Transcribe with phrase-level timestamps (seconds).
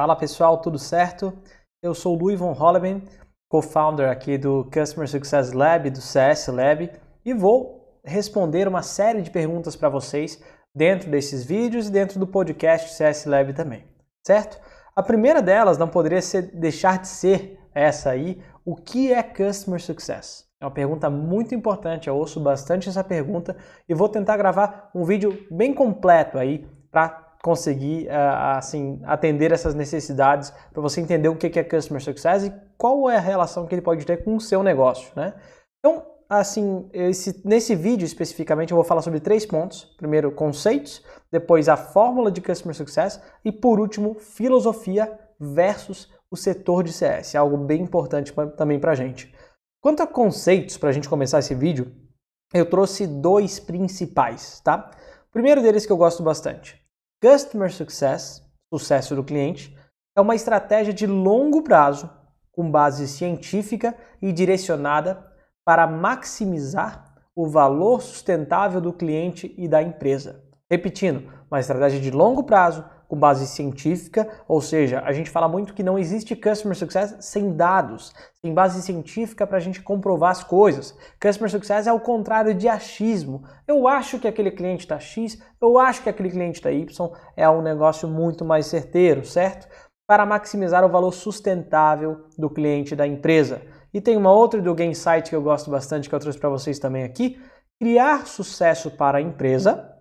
[0.00, 1.30] Fala pessoal, tudo certo?
[1.82, 3.02] Eu sou o Louis von Holleben,
[3.50, 6.90] co-founder aqui do Customer Success Lab, do CS Lab,
[7.22, 10.42] e vou responder uma série de perguntas para vocês
[10.74, 13.84] dentro desses vídeos e dentro do podcast CS Lab também,
[14.26, 14.58] certo?
[14.96, 19.82] A primeira delas não poderia ser, deixar de ser essa aí, o que é Customer
[19.82, 20.46] Success?
[20.58, 23.54] É uma pergunta muito importante, eu ouço bastante essa pergunta
[23.86, 29.74] e vou tentar gravar um vídeo bem completo aí para conseguir uh, assim atender essas
[29.74, 33.74] necessidades para você entender o que é customer success e qual é a relação que
[33.74, 35.34] ele pode ter com o seu negócio, né?
[35.78, 39.84] Então, assim, esse, nesse vídeo especificamente eu vou falar sobre três pontos.
[39.96, 46.84] Primeiro, conceitos, depois a fórmula de customer success e por último, filosofia versus o setor
[46.84, 49.34] de CS, algo bem importante pra, também para a gente.
[49.82, 51.90] Quanto a conceitos, para a gente começar esse vídeo,
[52.52, 54.90] eu trouxe dois principais, tá?
[55.32, 56.79] Primeiro deles que eu gosto bastante,
[57.22, 58.42] Customer Success,
[58.72, 59.76] sucesso do cliente,
[60.16, 62.08] é uma estratégia de longo prazo
[62.50, 65.22] com base científica e direcionada
[65.62, 70.42] para maximizar o valor sustentável do cliente e da empresa.
[70.70, 75.74] Repetindo, uma estratégia de longo prazo com base científica, ou seja, a gente fala muito
[75.74, 80.44] que não existe customer success sem dados, sem base científica para a gente comprovar as
[80.44, 80.96] coisas.
[81.20, 83.42] Customer success é o contrário de achismo.
[83.66, 87.50] Eu acho que aquele cliente está X, eu acho que aquele cliente está Y, é
[87.50, 89.66] um negócio muito mais certeiro, certo?
[90.08, 93.60] Para maximizar o valor sustentável do cliente da empresa.
[93.92, 96.78] E tem uma outra do Gainsight que eu gosto bastante, que eu trouxe para vocês
[96.78, 97.40] também aqui.
[97.80, 99.99] Criar sucesso para a empresa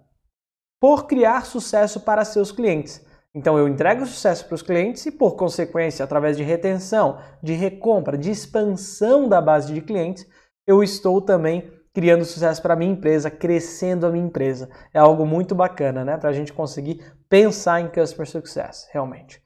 [0.80, 3.06] por criar sucesso para seus clientes.
[3.34, 8.18] Então eu entrego sucesso para os clientes e, por consequência, através de retenção, de recompra,
[8.18, 10.26] de expansão da base de clientes,
[10.66, 14.70] eu estou também criando sucesso para a minha empresa, crescendo a minha empresa.
[14.94, 16.18] É algo muito bacana, né?
[16.18, 19.42] Para a gente conseguir pensar em Customer Success, realmente.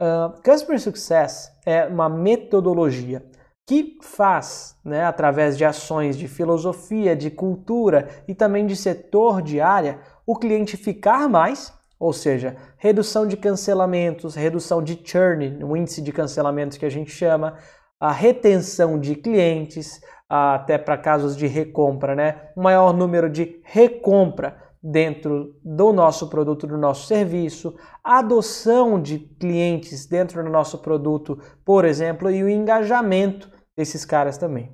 [0.00, 3.24] Uh, Customer Success é uma metodologia
[3.66, 9.60] que faz, né, através de ações de filosofia, de cultura e também de setor de
[9.60, 16.02] área, o cliente ficar mais, ou seja, redução de cancelamentos, redução de churn, o índice
[16.02, 17.56] de cancelamentos que a gente chama,
[18.00, 22.50] a retenção de clientes, até para casos de recompra, né?
[22.56, 30.06] Um maior número de recompra dentro do nosso produto, do nosso serviço, adoção de clientes
[30.06, 34.70] dentro do nosso produto, por exemplo, e o engajamento desses caras também.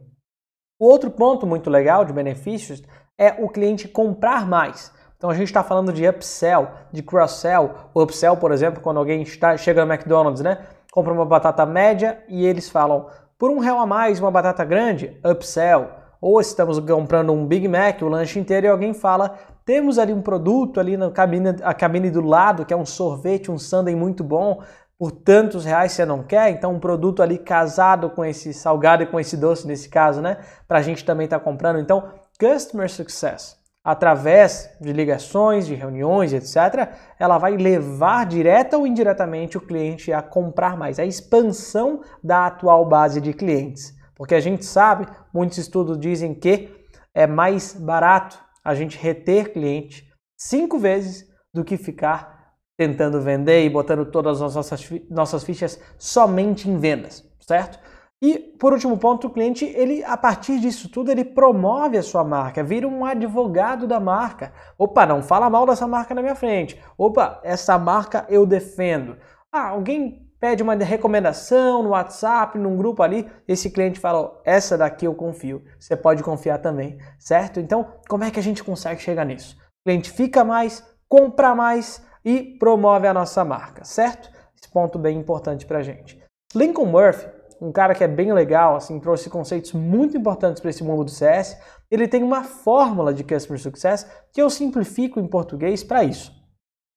[0.81, 2.83] O outro ponto muito legal de benefícios
[3.19, 4.93] é o cliente comprar mais.
[5.21, 7.75] Então a gente está falando de upsell, de cross-sell.
[7.93, 10.65] O upsell, por exemplo, quando alguém está, chega no McDonald's, né?
[10.91, 13.07] Compra uma batata média e eles falam,
[13.39, 15.91] por um real a mais, uma batata grande, upsell.
[16.23, 20.23] Ou estamos comprando um Big Mac, o lanche inteiro, e alguém fala, temos ali um
[20.23, 24.25] produto ali na cabine, a cabine do lado, que é um sorvete, um sundae muito
[24.25, 24.63] bom,
[24.99, 29.07] por tantos reais você não quer, então um produto ali casado com esse salgado e
[29.07, 30.39] com esse doce nesse caso, né?
[30.67, 31.79] Para a gente também estar tá comprando.
[31.79, 39.57] Então, Customer Success através de ligações, de reuniões, etc., ela vai levar direta ou indiretamente
[39.57, 43.95] o cliente a comprar mais, a expansão da atual base de clientes.
[44.15, 46.69] Porque a gente sabe, muitos estudos dizem que
[47.15, 52.41] é mais barato a gente reter cliente cinco vezes do que ficar
[52.77, 57.79] tentando vender e botando todas as nossas, nossas fichas somente em vendas, certo?
[58.23, 62.23] E por último ponto, o cliente, ele a partir disso tudo, ele promove a sua
[62.23, 64.53] marca, vira um advogado da marca.
[64.79, 66.79] Opa, não fala mal dessa marca na minha frente.
[66.99, 69.17] Opa, essa marca eu defendo.
[69.51, 75.07] Ah, alguém pede uma recomendação no WhatsApp, num grupo ali, esse cliente fala, essa daqui
[75.07, 75.63] eu confio.
[75.79, 77.61] Você pode confiar também, certo?
[77.61, 79.57] Então, como é que a gente consegue chegar nisso?
[79.57, 84.31] O cliente fica mais, compra mais e promove a nossa marca, certo?
[84.57, 86.19] Esse ponto bem importante para a gente.
[86.55, 90.83] Lincoln Murphy, um cara que é bem legal, assim, trouxe conceitos muito importantes para esse
[90.83, 91.59] mundo do CS.
[91.91, 96.33] Ele tem uma fórmula de Customer Success que eu simplifico em português para isso.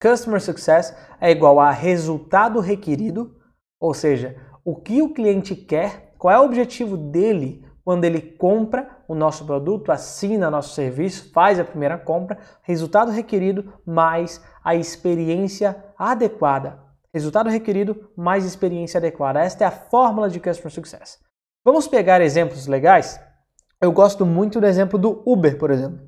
[0.01, 3.35] Customer Success é igual a resultado requerido,
[3.79, 9.03] ou seja, o que o cliente quer, qual é o objetivo dele quando ele compra
[9.07, 15.83] o nosso produto, assina nosso serviço, faz a primeira compra, resultado requerido mais a experiência
[15.97, 16.82] adequada
[17.13, 19.39] Resultado requerido mais experiência adequada.
[19.39, 21.19] Esta é a fórmula de Customer Success.
[21.63, 23.21] Vamos pegar exemplos legais?
[23.79, 25.99] Eu gosto muito do exemplo do Uber, por exemplo.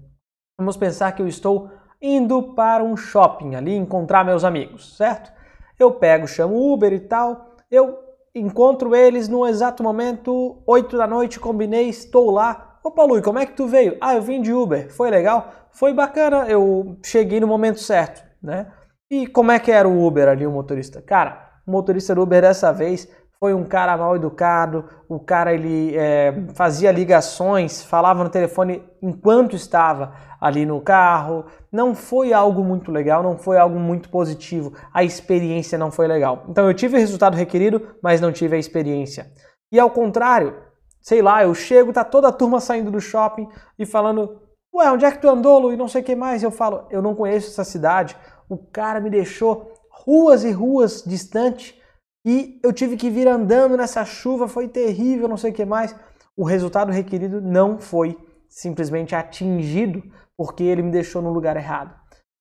[0.58, 1.70] Vamos pensar que eu estou
[2.02, 5.32] indo para um shopping ali encontrar meus amigos, certo?
[5.78, 8.00] Eu pego, chamo Uber e tal, eu
[8.34, 12.80] encontro eles no exato momento, 8 da noite, combinei, estou lá.
[12.84, 13.96] Opa, Lui, como é que tu veio?
[14.02, 14.92] Ah, eu vim de Uber.
[14.92, 15.52] Foi legal?
[15.70, 18.72] Foi bacana, eu cheguei no momento certo, né?
[19.10, 21.02] E como é que era o Uber ali, o motorista?
[21.02, 23.08] Cara, O motorista do Uber dessa vez
[23.40, 29.56] foi um cara mal educado, o cara ele é, fazia ligações, falava no telefone enquanto
[29.56, 31.46] estava ali no carro.
[31.72, 34.74] Não foi algo muito legal, não foi algo muito positivo.
[34.94, 36.46] A experiência não foi legal.
[36.50, 39.32] Então eu tive o resultado requerido, mas não tive a experiência.
[39.72, 40.56] E ao contrário,
[41.02, 43.48] sei lá, eu chego, tá toda a turma saindo do shopping
[43.78, 44.40] e falando:
[44.74, 45.74] Ué, onde é que tu andou, Lu?
[45.74, 46.44] E não sei o que mais.
[46.44, 48.16] Eu falo: Eu não conheço essa cidade.
[48.50, 51.82] O cara me deixou ruas e ruas distante
[52.26, 55.96] e eu tive que vir andando nessa chuva, foi terrível, não sei o que mais.
[56.36, 58.18] O resultado requerido não foi
[58.50, 60.02] simplesmente atingido
[60.36, 61.94] porque ele me deixou no lugar errado.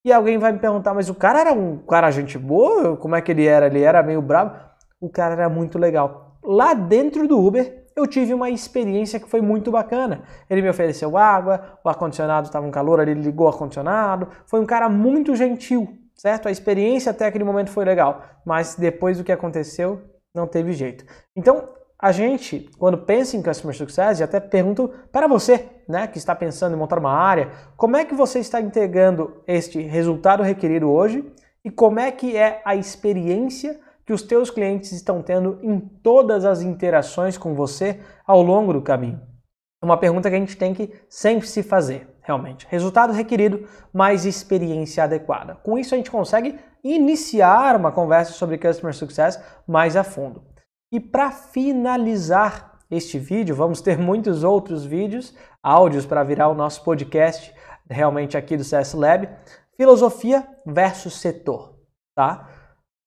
[0.06, 2.96] E alguém vai me perguntar, mas o cara era um cara gente boa?
[2.96, 3.66] Como é que ele era?
[3.66, 4.56] Ele era meio bravo?
[5.00, 6.38] O cara era muito legal.
[6.42, 10.22] Lá dentro do Uber, eu tive uma experiência que foi muito bacana.
[10.50, 14.28] Ele me ofereceu água, o ar-condicionado estava um calor, ele ligou o ar-condicionado.
[14.46, 16.48] Foi um cara muito gentil certo?
[16.48, 20.00] A experiência até aquele momento foi legal, mas depois do que aconteceu,
[20.34, 21.04] não teve jeito.
[21.36, 21.68] Então,
[21.98, 26.34] a gente, quando pensa em Customer Success, e até pergunto para você, né, que está
[26.34, 31.24] pensando em montar uma área, como é que você está entregando este resultado requerido hoje
[31.64, 36.44] e como é que é a experiência que os teus clientes estão tendo em todas
[36.44, 39.20] as interações com você ao longo do caminho?
[39.82, 42.66] É uma pergunta que a gente tem que sempre se fazer realmente.
[42.70, 45.56] Resultado requerido, mais experiência adequada.
[45.56, 50.42] Com isso, a gente consegue iniciar uma conversa sobre Customer Success mais a fundo.
[50.90, 56.82] E para finalizar este vídeo, vamos ter muitos outros vídeos, áudios para virar o nosso
[56.82, 57.54] podcast
[57.88, 59.28] realmente aqui do CS Lab.
[59.76, 61.76] Filosofia versus setor,
[62.14, 62.48] tá?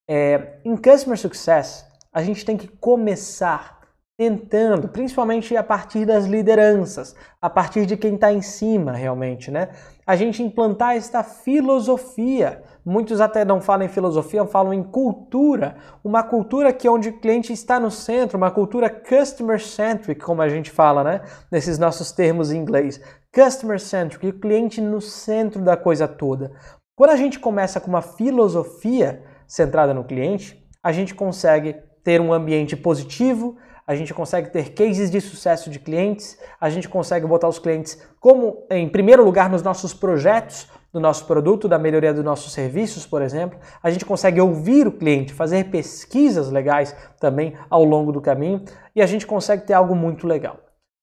[0.09, 3.77] É, em Customer Success, a gente tem que começar
[4.17, 9.69] tentando, principalmente a partir das lideranças, a partir de quem está em cima realmente, né?
[10.07, 12.63] A gente implantar esta filosofia.
[12.83, 15.75] Muitos até não falam em filosofia, falam em cultura.
[16.03, 20.49] Uma cultura que onde o cliente está no centro, uma cultura customer centric, como a
[20.49, 21.21] gente fala, né?
[21.51, 22.99] Nesses nossos termos em inglês.
[23.31, 26.53] Customer centric, o cliente no centro da coisa toda.
[26.95, 32.33] Quando a gente começa com uma filosofia centrada no cliente, a gente consegue ter um
[32.33, 33.57] ambiente positivo,
[33.87, 37.97] a gente consegue ter cases de sucesso de clientes, a gente consegue botar os clientes
[38.19, 43.05] como em primeiro lugar nos nossos projetos do nosso produto, da melhoria dos nossos serviços,
[43.05, 43.57] por exemplo.
[43.81, 49.01] A gente consegue ouvir o cliente, fazer pesquisas legais também ao longo do caminho e
[49.01, 50.59] a gente consegue ter algo muito legal.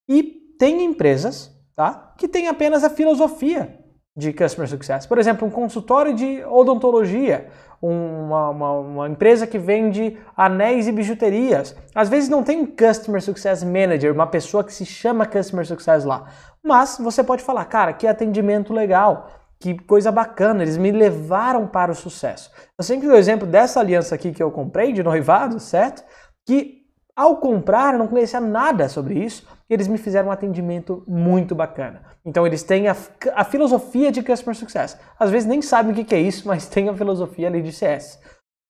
[0.08, 0.23] E
[0.58, 3.79] tem empresas, tá, que tem apenas a filosofia
[4.17, 5.06] de Customer Success.
[5.06, 7.49] Por exemplo, um consultório de odontologia
[7.89, 11.77] uma, uma, uma, empresa que vende anéis e bijuterias.
[11.95, 16.05] Às vezes não tem um Customer Success Manager, uma pessoa que se chama Customer Success
[16.05, 16.27] lá.
[16.63, 21.93] Mas você pode falar, cara, que atendimento legal, que coisa bacana, eles me levaram para
[21.93, 22.51] o sucesso.
[22.79, 26.05] Eu sempre dou o exemplo dessa aliança aqui que eu comprei de noivado, certo?
[26.47, 26.84] Que
[27.16, 31.55] ao comprar, eu não conhecia nada sobre isso, e eles me fizeram um atendimento muito
[31.55, 32.02] bacana.
[32.25, 32.96] Então eles têm a,
[33.34, 34.99] a filosofia de Customer Success.
[35.19, 38.19] Às vezes nem sabem o que é isso, mas tem a filosofia ali de CS.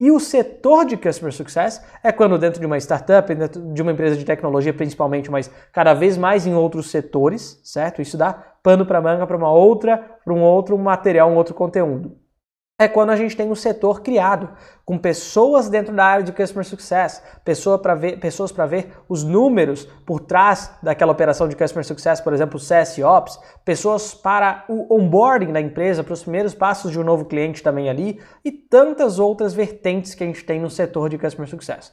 [0.00, 3.92] E o setor de Customer Success é quando dentro de uma startup, dentro de uma
[3.92, 8.02] empresa de tecnologia principalmente, mas cada vez mais em outros setores, certo?
[8.02, 8.32] Isso dá
[8.62, 12.18] pano para manga para uma outra, para um outro material, um outro conteúdo
[12.84, 14.50] é quando a gente tem um setor criado,
[14.84, 19.84] com pessoas dentro da área de Customer Success, pessoa ver, pessoas para ver os números
[20.06, 25.52] por trás daquela operação de Customer Success, por exemplo, CS Ops, pessoas para o onboarding
[25.52, 29.54] da empresa, para os primeiros passos de um novo cliente também ali, e tantas outras
[29.54, 31.92] vertentes que a gente tem no setor de Customer Success.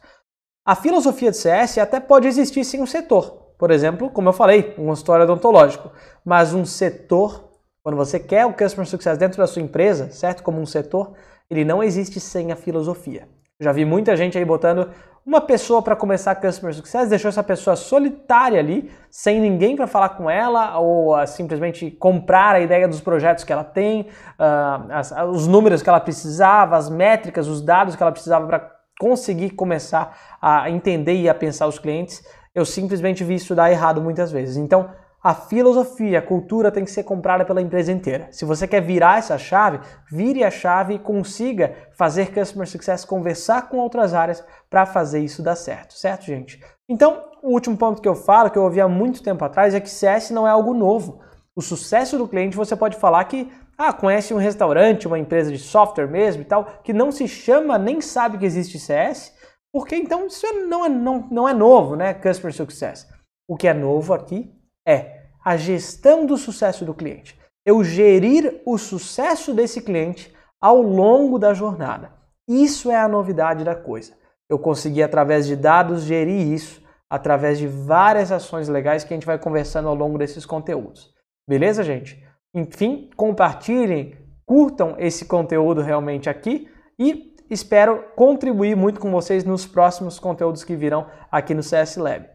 [0.65, 4.73] A filosofia de CS até pode existir sem um setor, por exemplo, como eu falei,
[4.77, 5.91] um história odontológico,
[6.25, 7.50] mas um setor
[7.83, 10.43] quando você quer o Customer Success dentro da sua empresa, certo?
[10.43, 11.13] Como um setor,
[11.49, 13.27] ele não existe sem a filosofia.
[13.59, 14.89] Já vi muita gente aí botando
[15.23, 20.09] uma pessoa para começar Customer Success, deixou essa pessoa solitária ali, sem ninguém para falar
[20.09, 24.01] com ela, ou uh, simplesmente comprar a ideia dos projetos que ela tem,
[24.39, 28.71] uh, as, os números que ela precisava, as métricas, os dados que ela precisava para
[28.99, 32.23] conseguir começar a entender e a pensar os clientes.
[32.53, 34.57] Eu simplesmente vi isso dar errado muitas vezes.
[34.57, 34.89] Então,
[35.23, 38.27] a filosofia, a cultura tem que ser comprada pela empresa inteira.
[38.31, 39.79] Se você quer virar essa chave,
[40.11, 45.43] vire a chave e consiga fazer Customer Success conversar com outras áreas para fazer isso
[45.43, 46.59] dar certo, certo, gente?
[46.89, 49.79] Então, o último ponto que eu falo, que eu ouvi há muito tempo atrás, é
[49.79, 51.21] que CS não é algo novo.
[51.55, 55.59] O sucesso do cliente você pode falar que ah, conhece um restaurante, uma empresa de
[55.59, 59.33] software mesmo e tal, que não se chama, nem sabe que existe CS,
[59.71, 62.13] porque então isso não é, não, não é novo, né?
[62.15, 63.07] Customer Success.
[63.47, 64.51] O que é novo aqui
[64.87, 67.39] é a gestão do sucesso do cliente.
[67.65, 72.11] Eu gerir o sucesso desse cliente ao longo da jornada.
[72.47, 74.13] Isso é a novidade da coisa.
[74.49, 79.25] eu consegui, através de dados, gerir isso através de várias ações legais que a gente
[79.25, 81.13] vai conversando ao longo desses conteúdos.
[81.47, 82.21] Beleza, gente?
[82.53, 90.19] Enfim, compartilhem, curtam esse conteúdo realmente aqui e espero contribuir muito com vocês nos próximos
[90.19, 92.30] conteúdos que virão aqui no CS Lab.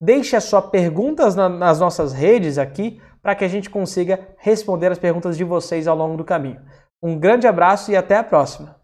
[0.00, 4.98] Deixe as suas perguntas nas nossas redes aqui para que a gente consiga responder as
[4.98, 6.60] perguntas de vocês ao longo do caminho.
[7.02, 8.77] Um grande abraço e até a próxima!